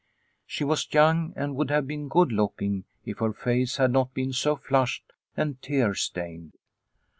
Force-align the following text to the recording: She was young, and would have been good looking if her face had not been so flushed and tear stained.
She 0.47 0.63
was 0.63 0.91
young, 0.91 1.31
and 1.35 1.55
would 1.55 1.69
have 1.69 1.85
been 1.85 2.07
good 2.09 2.31
looking 2.31 2.85
if 3.05 3.19
her 3.19 3.33
face 3.33 3.77
had 3.77 3.91
not 3.91 4.15
been 4.15 4.33
so 4.33 4.55
flushed 4.55 5.13
and 5.37 5.61
tear 5.61 5.93
stained. 5.93 6.53